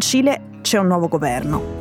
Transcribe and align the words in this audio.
Cile 0.00 0.58
c'è 0.62 0.78
un 0.78 0.86
nuovo 0.86 1.08
governo. 1.08 1.80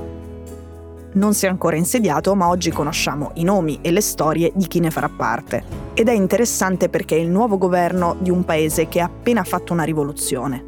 Non 1.14 1.34
si 1.34 1.46
è 1.46 1.50
ancora 1.50 1.76
insediato, 1.76 2.36
ma 2.36 2.48
oggi 2.48 2.72
conosciamo 2.72 3.32
i 3.36 3.44
nomi 3.44 3.80
e 3.82 3.92
le 3.92 4.02
storie 4.02 4.52
di 4.56 4.66
chi 4.68 4.80
ne 4.80 4.90
farà 4.90 5.10
parte. 5.10 5.64
Ed 5.94 6.08
è 6.08 6.14
interessante 6.14 6.90
perché 6.90 7.18
è 7.18 7.20
il 7.20 7.30
nuovo 7.30 7.58
governo 7.58 8.16
di 8.20 8.30
un 8.30 8.46
paese 8.46 8.88
che 8.88 9.02
ha 9.02 9.06
appena 9.06 9.44
fatto 9.44 9.74
una 9.74 9.84
rivoluzione. 9.84 10.66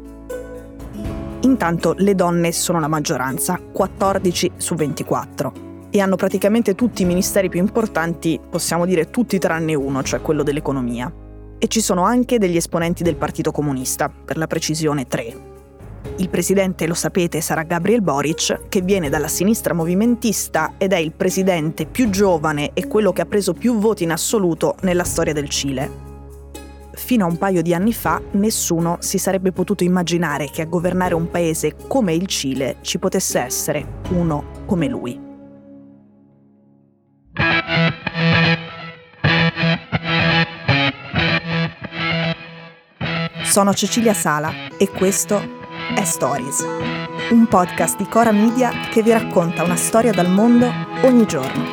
Intanto 1.40 1.94
le 1.96 2.14
donne 2.14 2.52
sono 2.52 2.78
la 2.78 2.88
maggioranza, 2.88 3.58
14 3.72 4.52
su 4.56 4.74
24, 4.74 5.52
e 5.90 6.00
hanno 6.00 6.16
praticamente 6.16 6.74
tutti 6.74 7.02
i 7.02 7.06
ministeri 7.06 7.48
più 7.48 7.60
importanti, 7.60 8.40
possiamo 8.50 8.84
dire 8.84 9.10
tutti 9.10 9.38
tranne 9.38 9.74
uno, 9.74 10.02
cioè 10.02 10.20
quello 10.20 10.42
dell'economia. 10.42 11.12
E 11.58 11.66
ci 11.68 11.80
sono 11.80 12.04
anche 12.04 12.38
degli 12.38 12.56
esponenti 12.56 13.02
del 13.02 13.16
Partito 13.16 13.50
Comunista, 13.50 14.10
per 14.10 14.36
la 14.36 14.46
precisione 14.46 15.06
tre. 15.06 15.53
Il 16.16 16.28
presidente, 16.28 16.86
lo 16.86 16.94
sapete, 16.94 17.40
sarà 17.40 17.64
Gabriel 17.64 18.00
Boric, 18.00 18.68
che 18.68 18.82
viene 18.82 19.08
dalla 19.08 19.26
sinistra 19.26 19.74
movimentista 19.74 20.74
ed 20.78 20.92
è 20.92 20.96
il 20.96 21.10
presidente 21.10 21.86
più 21.86 22.08
giovane 22.08 22.70
e 22.72 22.86
quello 22.86 23.12
che 23.12 23.22
ha 23.22 23.26
preso 23.26 23.52
più 23.52 23.78
voti 23.78 24.04
in 24.04 24.12
assoluto 24.12 24.76
nella 24.82 25.02
storia 25.02 25.32
del 25.32 25.48
Cile. 25.48 26.12
Fino 26.92 27.24
a 27.24 27.28
un 27.28 27.36
paio 27.36 27.62
di 27.62 27.74
anni 27.74 27.92
fa 27.92 28.22
nessuno 28.32 28.98
si 29.00 29.18
sarebbe 29.18 29.50
potuto 29.50 29.82
immaginare 29.82 30.48
che 30.50 30.62
a 30.62 30.66
governare 30.66 31.14
un 31.14 31.28
paese 31.28 31.74
come 31.88 32.14
il 32.14 32.28
Cile 32.28 32.76
ci 32.82 33.00
potesse 33.00 33.40
essere 33.40 33.84
uno 34.10 34.62
come 34.66 34.86
lui. 34.86 35.20
Sono 43.42 43.74
Cecilia 43.74 44.14
Sala 44.14 44.52
e 44.78 44.88
questo 44.88 45.62
è 45.92 46.04
Stories, 46.04 46.64
un 47.30 47.46
podcast 47.46 47.96
di 47.98 48.06
Cora 48.06 48.32
Media 48.32 48.70
che 48.90 49.02
vi 49.02 49.12
racconta 49.12 49.62
una 49.62 49.76
storia 49.76 50.12
dal 50.12 50.30
mondo 50.30 50.70
ogni 51.02 51.26
giorno. 51.26 51.64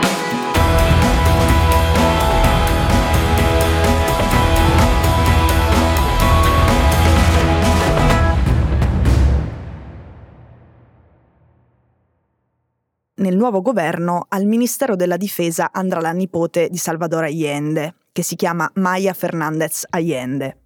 Nel 13.15 13.37
nuovo 13.37 13.61
governo 13.61 14.25
al 14.29 14.45
Ministero 14.45 14.95
della 14.95 15.17
Difesa 15.17 15.69
andrà 15.71 16.01
la 16.01 16.11
nipote 16.11 16.69
di 16.69 16.77
Salvador 16.77 17.23
Allende, 17.23 17.95
che 18.11 18.23
si 18.23 18.35
chiama 18.35 18.69
Maya 18.75 19.13
Fernandez 19.13 19.85
Allende. 19.89 20.57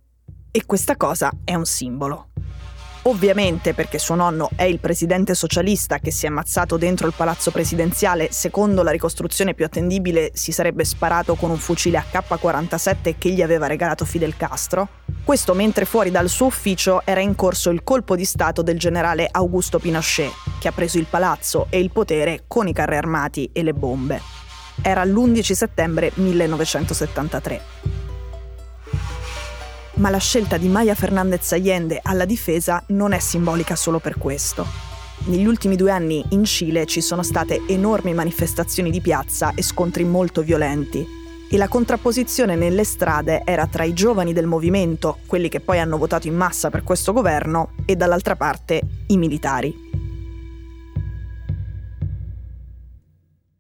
E 0.51 0.65
questa 0.65 0.95
cosa 0.97 1.31
è 1.43 1.53
un 1.53 1.65
simbolo. 1.65 2.29
Ovviamente 3.07 3.75
perché 3.75 3.99
suo 3.99 4.15
nonno 4.15 4.49
è 4.55 4.63
il 4.63 4.79
presidente 4.79 5.35
socialista 5.35 5.99
che 5.99 6.09
si 6.09 6.25
è 6.25 6.29
ammazzato 6.29 6.75
dentro 6.75 7.05
il 7.05 7.13
palazzo 7.15 7.51
presidenziale, 7.51 8.29
secondo 8.31 8.81
la 8.81 8.89
ricostruzione 8.89 9.53
più 9.53 9.63
attendibile 9.63 10.31
si 10.33 10.51
sarebbe 10.51 10.83
sparato 10.85 11.35
con 11.35 11.51
un 11.51 11.57
fucile 11.57 11.99
AK-47 11.99 13.15
che 13.19 13.29
gli 13.29 13.43
aveva 13.43 13.67
regalato 13.67 14.05
Fidel 14.05 14.35
Castro. 14.35 14.87
Questo 15.23 15.53
mentre 15.53 15.85
fuori 15.85 16.09
dal 16.09 16.29
suo 16.29 16.47
ufficio 16.47 17.03
era 17.05 17.19
in 17.19 17.35
corso 17.35 17.69
il 17.69 17.83
colpo 17.83 18.15
di 18.15 18.25
Stato 18.25 18.63
del 18.63 18.79
generale 18.79 19.27
Augusto 19.29 19.77
Pinochet, 19.77 20.31
che 20.59 20.67
ha 20.67 20.71
preso 20.71 20.97
il 20.97 21.05
palazzo 21.07 21.67
e 21.69 21.79
il 21.79 21.91
potere 21.91 22.45
con 22.47 22.67
i 22.67 22.73
carri 22.73 22.97
armati 22.97 23.51
e 23.53 23.61
le 23.61 23.73
bombe. 23.73 24.19
Era 24.81 25.05
l'11 25.05 25.51
settembre 25.51 26.11
1973 26.15 27.94
ma 29.95 30.09
la 30.09 30.17
scelta 30.17 30.57
di 30.57 30.67
Maya 30.67 30.95
Fernandez 30.95 31.51
Allende 31.51 31.99
alla 32.01 32.25
difesa 32.25 32.83
non 32.87 33.13
è 33.13 33.19
simbolica 33.19 33.75
solo 33.75 33.99
per 33.99 34.17
questo. 34.17 34.65
Negli 35.25 35.45
ultimi 35.45 35.75
due 35.75 35.91
anni 35.91 36.23
in 36.29 36.43
Cile 36.43 36.85
ci 36.85 37.01
sono 37.01 37.23
state 37.23 37.61
enormi 37.67 38.13
manifestazioni 38.13 38.91
di 38.91 39.01
piazza 39.01 39.53
e 39.55 39.61
scontri 39.61 40.03
molto 40.03 40.41
violenti 40.41 41.23
e 41.49 41.57
la 41.57 41.67
contrapposizione 41.67 42.55
nelle 42.55 42.83
strade 42.83 43.43
era 43.45 43.67
tra 43.67 43.83
i 43.83 43.93
giovani 43.93 44.33
del 44.33 44.47
movimento, 44.47 45.19
quelli 45.25 45.47
che 45.47 45.61
poi 45.61 45.79
hanno 45.79 45.97
votato 45.97 46.27
in 46.27 46.35
massa 46.35 46.69
per 46.69 46.83
questo 46.83 47.13
governo, 47.13 47.71
e 47.85 47.95
dall'altra 47.95 48.35
parte 48.35 48.81
i 49.07 49.17
militari. 49.17 49.73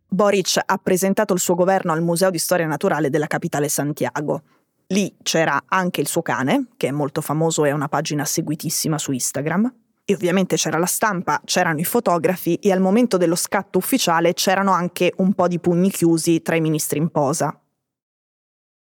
Boric 0.07 0.61
ha 0.65 0.77
presentato 0.77 1.33
il 1.33 1.39
suo 1.39 1.55
governo 1.55 1.91
al 1.91 2.01
Museo 2.01 2.29
di 2.29 2.37
Storia 2.37 2.65
Naturale 2.65 3.09
della 3.09 3.27
capitale 3.27 3.69
Santiago 3.69 4.41
Lì 4.89 5.15
c'era 5.23 5.63
anche 5.67 6.01
il 6.01 6.07
suo 6.07 6.21
cane, 6.21 6.67
che 6.77 6.87
è 6.87 6.91
molto 6.91 7.21
famoso 7.21 7.65
e 7.65 7.69
ha 7.69 7.75
una 7.75 7.87
pagina 7.87 8.23
seguitissima 8.23 8.97
su 8.97 9.11
Instagram. 9.11 9.73
E 10.05 10.13
ovviamente 10.13 10.55
c'era 10.55 10.77
la 10.77 10.85
stampa, 10.85 11.41
c'erano 11.43 11.79
i 11.79 11.83
fotografi 11.83 12.55
e 12.55 12.71
al 12.71 12.79
momento 12.79 13.17
dello 13.17 13.35
scatto 13.35 13.79
ufficiale 13.79 14.33
c'erano 14.33 14.71
anche 14.71 15.13
un 15.17 15.33
po' 15.33 15.47
di 15.47 15.59
pugni 15.59 15.89
chiusi 15.89 16.43
tra 16.43 16.55
i 16.55 16.61
ministri 16.61 16.99
in 16.99 17.09
posa. 17.09 17.59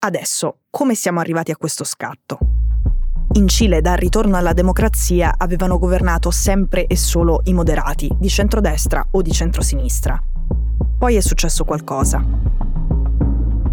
Adesso, 0.00 0.58
come 0.68 0.94
siamo 0.94 1.20
arrivati 1.20 1.50
a 1.50 1.56
questo 1.56 1.84
scatto? 1.84 2.38
In 3.32 3.48
Cile, 3.48 3.80
dal 3.80 3.96
ritorno 3.96 4.36
alla 4.36 4.52
democrazia, 4.52 5.34
avevano 5.38 5.78
governato 5.78 6.30
sempre 6.30 6.86
e 6.86 6.96
solo 6.96 7.40
i 7.44 7.54
moderati, 7.54 8.10
di 8.18 8.28
centrodestra 8.28 9.06
o 9.10 9.22
di 9.22 9.32
centrosinistra. 9.32 10.22
Poi 10.98 11.16
è 11.16 11.20
successo 11.20 11.64
qualcosa. 11.64 12.22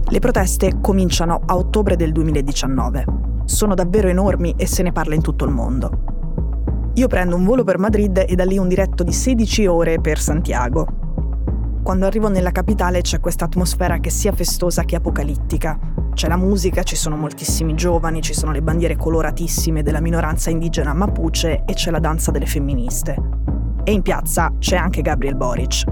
Le 0.08 0.20
proteste 0.20 0.82
cominciano 0.82 1.42
a 1.48 1.58
ottobre 1.58 1.96
del 1.96 2.12
2019. 2.12 3.06
Sono 3.46 3.74
davvero 3.74 4.08
enormi 4.08 4.54
e 4.56 4.68
se 4.68 4.84
ne 4.84 4.92
parla 4.92 5.16
in 5.16 5.24
tutto 5.24 5.46
il 5.46 5.52
mondo. 5.52 6.92
Io 6.94 7.08
prendo 7.08 7.36
un 7.36 7.44
volo 7.44 7.64
per 7.64 7.80
Madrid 7.80 8.24
e 8.28 8.36
da 8.36 8.46
lì 8.46 8.60
un 8.60 8.68
diretto 8.68 9.02
di 9.02 9.12
16 9.12 9.66
ore 9.66 10.00
per 10.00 10.20
Santiago. 10.20 11.80
Quando 11.82 12.06
arrivo 12.06 12.30
nella 12.30 12.52
capitale 12.52 13.02
c'è 13.02 13.20
questa 13.20 13.46
atmosfera 13.46 13.98
che 13.98 14.12
sia 14.12 14.32
festosa 14.32 14.84
che 14.84 14.96
apocalittica. 14.96 15.80
C'è 16.14 16.28
la 16.28 16.38
musica, 16.38 16.84
ci 16.84 16.96
sono 16.96 17.18
moltissimi 17.18 17.74
giovani, 17.74 18.22
ci 18.22 18.36
sono 18.36 18.52
le 18.52 18.62
bandiere 18.62 18.98
coloratissime 18.98 19.82
della 19.82 20.02
minoranza 20.02 20.52
indigena 20.52 20.94
Mapuche 20.94 21.64
e 21.66 21.74
c'è 21.74 21.90
la 21.90 22.00
danza 22.00 22.30
delle 22.30 22.46
femministe. 22.46 23.16
E 23.84 23.92
in 23.92 24.04
piazza 24.04 24.54
c'è 24.60 24.76
anche 24.76 25.02
Gabriel 25.02 25.36
Boric, 25.36 25.84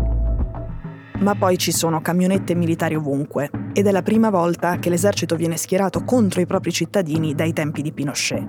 ma 1.19 1.33
poi 1.33 1.57
ci 1.57 1.71
sono 1.71 1.99
camionette 1.99 2.53
militari 2.53 2.95
ovunque 2.95 3.49
ed 3.73 3.87
è 3.87 3.91
la 3.91 4.03
prima 4.03 4.29
volta 4.29 4.77
che 4.77 4.89
l'esercito 4.89 5.35
viene 5.35 5.57
schierato 5.57 6.03
contro 6.03 6.39
i 6.41 6.45
propri 6.45 6.71
cittadini 6.71 7.33
dai 7.33 7.53
tempi 7.53 7.81
di 7.81 7.91
Pinochet. 7.91 8.47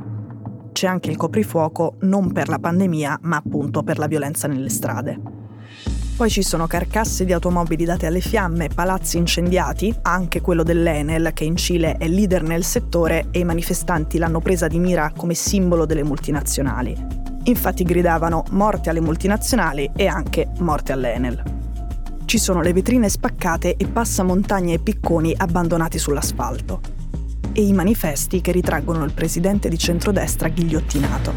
C'è 0.73 0.87
anche 0.87 1.11
il 1.11 1.17
coprifuoco 1.17 1.97
non 2.01 2.31
per 2.31 2.49
la 2.49 2.59
pandemia, 2.59 3.21
ma 3.23 3.37
appunto 3.37 3.83
per 3.83 3.99
la 3.99 4.07
violenza 4.07 4.49
nelle 4.49 4.69
strade. 4.69 5.19
Poi 6.17 6.29
ci 6.29 6.43
sono 6.43 6.67
carcasse 6.67 7.25
di 7.25 7.33
automobili 7.33 7.85
date 7.85 8.07
alle 8.07 8.21
fiamme, 8.21 8.69
palazzi 8.69 9.17
incendiati, 9.17 9.95
anche 10.03 10.41
quello 10.43 10.63
dell'Enel, 10.63 11.33
che 11.33 11.45
in 11.45 11.57
Cile 11.57 11.97
è 11.97 12.07
leader 12.07 12.43
nel 12.43 12.63
settore, 12.63 13.29
e 13.31 13.39
i 13.39 13.45
manifestanti 13.45 14.19
l'hanno 14.19 14.41
presa 14.41 14.67
di 14.67 14.79
mira 14.79 15.11
come 15.17 15.35
simbolo 15.35 15.87
delle 15.87 16.05
multinazionali. 16.05 16.95
Infatti 17.45 17.83
gridavano 17.83 18.45
morte 18.51 18.91
alle 18.91 19.01
multinazionali 19.01 19.91
e 19.97 20.07
anche 20.07 20.49
morte 20.59 20.93
all'Enel 20.93 21.54
ci 22.35 22.41
sono 22.41 22.63
le 22.63 22.73
vetrine 22.73 23.09
spaccate 23.09 23.77
e 23.77 23.87
passamontagne 23.87 24.75
e 24.75 24.79
picconi 24.81 25.33
abbandonati 25.37 26.01
sull'asfalto. 26.01 26.81
E 27.53 27.63
i 27.63 27.73
manifesti 27.73 28.41
che 28.41 28.51
ritraggono 28.51 29.05
il 29.05 29.13
presidente 29.13 29.69
di 29.69 29.79
centrodestra 29.79 30.49
ghigliottinato. 30.49 31.33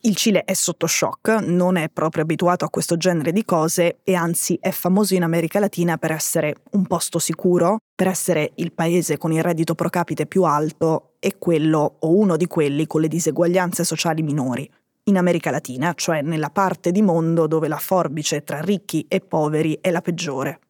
Il 0.00 0.16
Cile 0.16 0.44
è 0.44 0.54
sotto 0.54 0.86
shock, 0.86 1.42
non 1.42 1.76
è 1.76 1.90
proprio 1.90 2.22
abituato 2.22 2.64
a 2.64 2.70
questo 2.70 2.96
genere 2.96 3.32
di 3.32 3.44
cose 3.44 3.98
e 4.02 4.14
anzi 4.14 4.56
è 4.58 4.70
famoso 4.70 5.14
in 5.14 5.22
America 5.22 5.58
Latina 5.58 5.98
per 5.98 6.12
essere 6.12 6.54
un 6.70 6.86
posto 6.86 7.18
sicuro, 7.18 7.80
per 7.94 8.06
essere 8.06 8.52
il 8.54 8.72
paese 8.72 9.18
con 9.18 9.30
il 9.30 9.42
reddito 9.42 9.74
pro 9.74 9.90
capite 9.90 10.24
più 10.24 10.44
alto 10.44 11.16
e 11.18 11.36
quello 11.36 11.96
o 11.98 12.16
uno 12.16 12.38
di 12.38 12.46
quelli 12.46 12.86
con 12.86 13.02
le 13.02 13.08
diseguaglianze 13.08 13.84
sociali 13.84 14.22
minori 14.22 14.70
in 15.04 15.18
America 15.18 15.50
Latina, 15.50 15.92
cioè 15.94 16.22
nella 16.22 16.50
parte 16.50 16.90
di 16.90 17.02
mondo 17.02 17.46
dove 17.46 17.68
la 17.68 17.76
forbice 17.76 18.42
tra 18.42 18.60
ricchi 18.60 19.04
e 19.08 19.20
poveri 19.20 19.78
è 19.80 19.90
la 19.90 20.00
peggiore. 20.00 20.60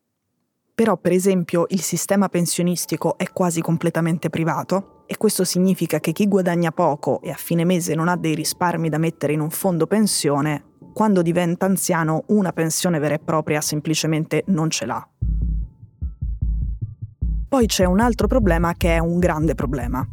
Però, 0.75 0.97
per 0.97 1.13
esempio, 1.13 1.67
il 1.69 1.81
sistema 1.81 2.29
pensionistico 2.29 3.17
è 3.17 3.31
quasi 3.31 3.61
completamente 3.61 4.31
privato 4.31 5.05
e 5.07 5.17
questo 5.17 5.45
significa 5.45 6.01
che 6.01 6.11
chi 6.11 6.27
guadagna 6.27 6.73
poco 6.73 7.21
e 7.21 7.31
a 7.31 7.37
fine 7.37 7.65
mese 7.65 7.95
non 7.95 8.09
ha 8.09 8.17
dei 8.17 8.35
risparmi 8.35 8.89
da 8.89 8.99
mettere 8.99 9.35
in 9.35 9.41
un 9.41 9.51
fondo 9.51 9.87
pensione, 9.87 10.73
quando 10.93 11.23
diventa 11.23 11.67
anziano 11.67 12.25
una 12.29 12.53
pensione 12.53 12.99
vera 12.99 13.15
e 13.15 13.21
propria 13.21 13.61
semplicemente 13.61 14.43
non 14.47 14.69
ce 14.69 14.87
l'ha. 14.87 15.09
Poi 17.49 17.67
c'è 17.67 17.85
un 17.85 18.01
altro 18.01 18.27
problema 18.27 18.75
che 18.75 18.97
è 18.97 18.99
un 18.99 19.21
grande 19.21 19.55
problema, 19.55 20.05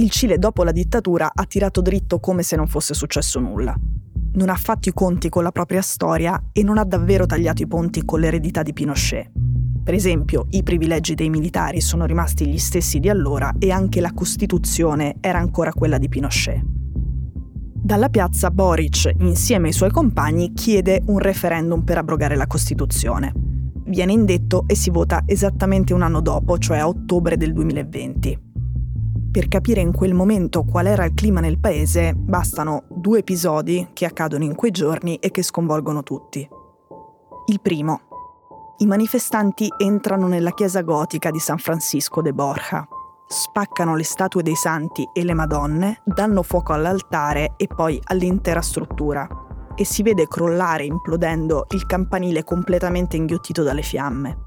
il 0.00 0.10
Cile 0.10 0.38
dopo 0.38 0.62
la 0.62 0.70
dittatura 0.70 1.30
ha 1.34 1.44
tirato 1.44 1.80
dritto 1.80 2.20
come 2.20 2.44
se 2.44 2.54
non 2.54 2.68
fosse 2.68 2.94
successo 2.94 3.40
nulla. 3.40 3.76
Non 4.34 4.48
ha 4.48 4.54
fatto 4.54 4.88
i 4.88 4.92
conti 4.92 5.28
con 5.28 5.42
la 5.42 5.50
propria 5.50 5.82
storia 5.82 6.50
e 6.52 6.62
non 6.62 6.78
ha 6.78 6.84
davvero 6.84 7.26
tagliato 7.26 7.62
i 7.62 7.66
ponti 7.66 8.04
con 8.04 8.20
l'eredità 8.20 8.62
di 8.62 8.72
Pinochet. 8.72 9.30
Per 9.82 9.94
esempio, 9.94 10.46
i 10.50 10.62
privilegi 10.62 11.14
dei 11.14 11.30
militari 11.30 11.80
sono 11.80 12.04
rimasti 12.04 12.46
gli 12.46 12.58
stessi 12.58 13.00
di 13.00 13.08
allora 13.08 13.52
e 13.58 13.72
anche 13.72 14.00
la 14.00 14.12
Costituzione 14.12 15.16
era 15.20 15.38
ancora 15.38 15.72
quella 15.72 15.98
di 15.98 16.08
Pinochet. 16.08 16.62
Dalla 16.64 18.08
piazza 18.08 18.50
Boric, 18.52 19.14
insieme 19.18 19.68
ai 19.68 19.72
suoi 19.72 19.90
compagni, 19.90 20.52
chiede 20.52 21.02
un 21.06 21.18
referendum 21.18 21.82
per 21.82 21.98
abrogare 21.98 22.36
la 22.36 22.46
Costituzione. 22.46 23.32
Viene 23.86 24.12
indetto 24.12 24.64
e 24.68 24.76
si 24.76 24.90
vota 24.90 25.22
esattamente 25.26 25.92
un 25.92 26.02
anno 26.02 26.20
dopo, 26.20 26.58
cioè 26.58 26.78
a 26.78 26.86
ottobre 26.86 27.36
del 27.36 27.52
2020. 27.52 28.46
Per 29.38 29.46
capire 29.46 29.80
in 29.80 29.92
quel 29.92 30.14
momento 30.14 30.64
qual 30.64 30.86
era 30.86 31.04
il 31.04 31.14
clima 31.14 31.38
nel 31.38 31.60
paese, 31.60 32.12
bastano 32.12 32.82
due 32.88 33.20
episodi 33.20 33.90
che 33.92 34.04
accadono 34.04 34.42
in 34.42 34.56
quei 34.56 34.72
giorni 34.72 35.14
e 35.18 35.30
che 35.30 35.44
sconvolgono 35.44 36.02
tutti. 36.02 36.40
Il 37.46 37.60
primo. 37.60 38.00
I 38.78 38.86
manifestanti 38.86 39.68
entrano 39.78 40.26
nella 40.26 40.50
chiesa 40.50 40.80
gotica 40.80 41.30
di 41.30 41.38
San 41.38 41.58
Francisco 41.58 42.20
de 42.20 42.32
Borja, 42.32 42.84
spaccano 43.28 43.94
le 43.94 44.02
statue 44.02 44.42
dei 44.42 44.56
santi 44.56 45.08
e 45.12 45.22
le 45.22 45.34
madonne, 45.34 46.00
danno 46.04 46.42
fuoco 46.42 46.72
all'altare 46.72 47.52
e 47.58 47.68
poi 47.68 48.00
all'intera 48.06 48.60
struttura 48.60 49.28
e 49.76 49.84
si 49.84 50.02
vede 50.02 50.26
crollare 50.26 50.84
implodendo 50.84 51.66
il 51.76 51.86
campanile 51.86 52.42
completamente 52.42 53.16
inghiottito 53.16 53.62
dalle 53.62 53.82
fiamme. 53.82 54.46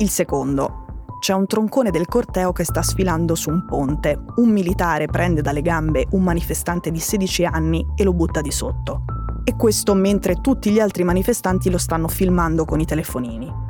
Il 0.00 0.10
secondo. 0.10 0.84
C'è 1.18 1.32
un 1.32 1.46
troncone 1.46 1.90
del 1.90 2.06
corteo 2.06 2.52
che 2.52 2.64
sta 2.64 2.82
sfilando 2.82 3.34
su 3.34 3.50
un 3.50 3.64
ponte. 3.64 4.22
Un 4.36 4.50
militare 4.50 5.06
prende 5.06 5.40
dalle 5.40 5.62
gambe 5.62 6.06
un 6.10 6.22
manifestante 6.22 6.90
di 6.90 7.00
16 7.00 7.44
anni 7.44 7.84
e 7.96 8.04
lo 8.04 8.12
butta 8.12 8.40
di 8.40 8.50
sotto. 8.50 9.04
E 9.42 9.56
questo 9.56 9.94
mentre 9.94 10.40
tutti 10.40 10.70
gli 10.70 10.78
altri 10.78 11.04
manifestanti 11.04 11.70
lo 11.70 11.78
stanno 11.78 12.08
filmando 12.08 12.64
con 12.64 12.80
i 12.80 12.84
telefonini. 12.84 13.64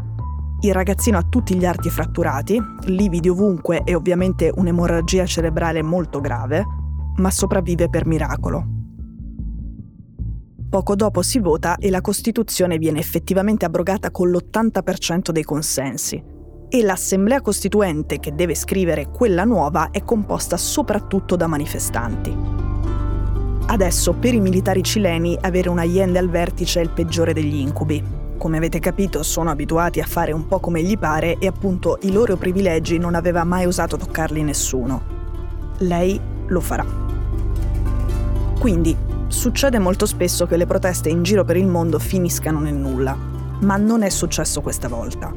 Il 0.61 0.75
ragazzino 0.75 1.19
ha 1.19 1.23
tutti 1.23 1.55
gli 1.55 1.65
arti 1.65 1.89
fratturati, 1.89 2.61
lividi 2.87 3.29
ovunque 3.29 3.83
e 3.85 3.95
ovviamente 3.95 4.51
un'emorragia 4.55 5.25
cerebrale 5.25 5.83
molto 5.83 6.21
grave, 6.21 6.65
ma 7.17 7.31
sopravvive 7.31 7.89
per 7.89 8.07
miracolo. 8.07 8.67
Poco 10.69 10.97
dopo 10.97 11.23
si 11.23 11.39
vota 11.39 11.77
e 11.77 11.91
la 11.91 12.01
Costituzione 12.01 12.77
viene 12.79 12.99
effettivamente 12.99 13.65
abrogata 13.65 14.11
con 14.11 14.31
l'80% 14.31 15.31
dei 15.31 15.45
consensi. 15.45 16.35
E 16.69 16.83
l'Assemblea 16.83 17.41
Costituente 17.41 18.19
che 18.19 18.35
deve 18.35 18.57
scrivere 18.57 19.09
quella 19.09 19.45
nuova 19.45 19.91
è 19.93 20.03
composta 20.03 20.57
soprattutto 20.57 21.37
da 21.37 21.47
manifestanti. 21.47 22.37
Adesso 23.69 24.13
per 24.15 24.35
i 24.35 24.41
militari 24.41 24.83
cileni 24.83 25.39
avere 25.41 25.69
un 25.69 25.79
Allende 25.79 26.19
al 26.19 26.29
vertice 26.29 26.81
è 26.81 26.83
il 26.83 26.91
peggiore 26.91 27.33
degli 27.33 27.57
incubi, 27.57 28.03
come 28.37 28.57
avete 28.57 28.81
capito 28.81 29.23
sono 29.23 29.51
abituati 29.51 30.01
a 30.01 30.07
fare 30.07 30.33
un 30.33 30.47
po' 30.47 30.61
come 30.61 30.83
gli 30.83 30.99
pare 30.99 31.39
e 31.39 31.47
appunto 31.47 31.99
i 32.03 32.13
loro 32.13 32.37
privilegi 32.37 32.99
non 32.99 33.15
aveva 33.15 33.45
mai 33.45 33.65
osato 33.67 33.97
toccarli 33.97 34.43
nessuno. 34.43 35.03
Lei 35.79 36.21
lo 36.47 36.61
farà. 36.61 36.85
Quindi 38.59 38.97
succede 39.29 39.79
molto 39.79 40.07
spesso 40.07 40.47
che 40.47 40.57
le 40.57 40.67
proteste 40.67 41.09
in 41.09 41.23
giro 41.23 41.45
per 41.45 41.57
il 41.57 41.67
mondo 41.67 41.99
finiscano 41.99 42.59
nel 42.59 42.75
nulla, 42.75 43.17
ma 43.61 43.77
non 43.77 44.03
è 44.03 44.09
successo 44.09 44.61
questa 44.61 44.89
volta. 44.89 45.33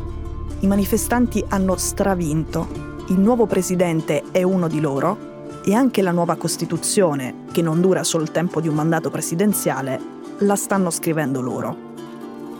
I 0.61 0.67
manifestanti 0.67 1.43
hanno 1.47 1.75
stravinto, 1.77 2.67
il 3.07 3.19
nuovo 3.19 3.45
presidente 3.45 4.23
è 4.31 4.43
uno 4.43 4.67
di 4.67 4.79
loro 4.79 5.61
e 5.63 5.73
anche 5.73 6.01
la 6.01 6.11
nuova 6.11 6.35
Costituzione, 6.35 7.45
che 7.51 7.61
non 7.61 7.81
dura 7.81 8.03
solo 8.03 8.23
il 8.23 8.31
tempo 8.31 8.61
di 8.61 8.67
un 8.67 8.75
mandato 8.75 9.09
presidenziale, 9.09 9.99
la 10.39 10.55
stanno 10.55 10.89
scrivendo 10.89 11.41
loro 11.41 11.89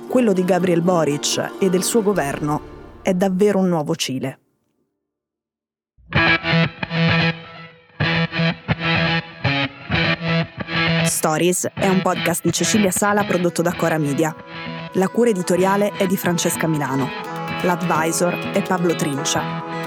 quello 0.10 0.34
di 0.34 0.44
Gabriel 0.44 0.82
Boric 0.82 1.52
e 1.60 1.70
del 1.70 1.84
suo 1.84 2.02
governo 2.02 2.98
è 3.04 3.14
davvero 3.14 3.60
un 3.60 3.70
nuovo 3.70 3.96
Cile. 3.96 4.40
Stories 11.06 11.70
è 11.76 11.88
un 11.88 12.02
podcast 12.02 12.42
di 12.42 12.52
Cecilia 12.52 12.90
Sala 12.90 13.24
prodotto 13.24 13.62
da 13.62 13.74
Cora 13.76 14.00
Media. 14.00 14.36
La 14.94 15.08
cura 15.10 15.30
editoriale 15.30 15.92
è 15.92 16.08
di 16.08 16.18
Francesca 16.18 16.66
Milano. 16.66 17.29
L'advisor 17.64 18.52
è 18.54 18.62
Pablo 18.62 18.96
Trincia. 18.96 19.42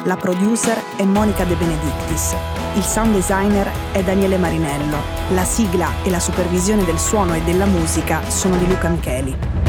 La 0.04 0.16
producer 0.16 0.78
è 0.96 1.04
Monica 1.04 1.44
De 1.44 1.54
Benedictis. 1.54 2.34
Il 2.74 2.82
sound 2.82 3.14
designer 3.14 3.66
è 3.92 4.02
Daniele 4.02 4.36
Marinello. 4.36 4.98
La 5.30 5.44
sigla 5.44 5.88
e 6.02 6.10
la 6.10 6.20
supervisione 6.20 6.84
del 6.84 6.98
suono 6.98 7.34
e 7.34 7.40
della 7.40 7.64
musica 7.64 8.28
sono 8.28 8.56
di 8.56 8.68
Luca 8.68 8.88
Micheli. 8.88 9.61